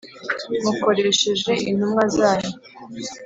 [0.63, 2.51] mukoresheje intumwa zanyu.